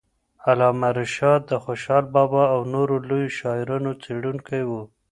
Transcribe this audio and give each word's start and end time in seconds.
علامه 0.49 0.89
رشاد 0.99 1.41
د 1.49 1.51
خوشال 1.63 2.03
بابا 2.15 2.43
او 2.53 2.61
نورو 2.73 2.95
لویو 3.09 3.35
شاعرانو 3.39 3.91
څېړونکی 4.03 4.61
وو. 4.69 4.81